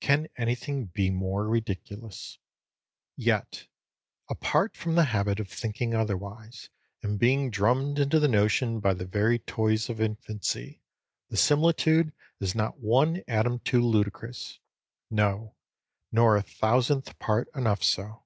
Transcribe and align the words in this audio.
Can 0.00 0.28
anything 0.38 0.86
be 0.86 1.10
more 1.10 1.46
ridiculous? 1.46 2.38
Yet, 3.14 3.66
apart 4.26 4.74
from 4.74 4.94
the 4.94 5.04
habit 5.12 5.38
of 5.38 5.50
thinking 5.50 5.94
otherwise, 5.94 6.70
and 7.02 7.18
being 7.18 7.50
drummed 7.50 7.98
into 7.98 8.18
the 8.18 8.26
notion 8.26 8.80
by 8.80 8.94
the 8.94 9.04
very 9.04 9.38
toys 9.38 9.90
of 9.90 10.00
infancy, 10.00 10.80
the 11.28 11.36
similitude 11.36 12.14
is 12.40 12.54
not 12.54 12.80
one 12.80 13.22
atom 13.28 13.58
too 13.58 13.82
ludicrous; 13.82 14.60
no, 15.10 15.54
nor 16.10 16.36
a 16.38 16.42
thousandth 16.42 17.18
part 17.18 17.50
enough 17.54 17.82
so. 17.82 18.24